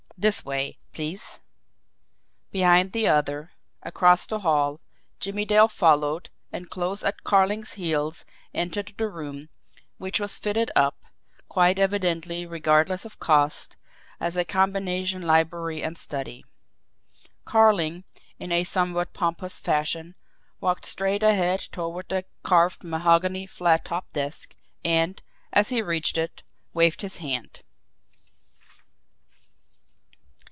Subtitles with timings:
[0.21, 1.39] "This way, please."
[2.51, 4.79] Behind the other, across the hall,
[5.19, 9.49] Jimmie Dale followed and close at Carling's heels entered the room,
[9.97, 10.95] which was fitted up,
[11.49, 13.77] quite evidently regardless of cost,
[14.19, 16.45] as a combination library and study.
[17.43, 18.03] Carling,
[18.37, 20.13] in a somewhat pompous fashion,
[20.59, 24.55] walked straight ahead toward the carved mahogany flat topped desk,
[24.85, 26.43] and, as he reached it,
[26.75, 27.61] waved his hand.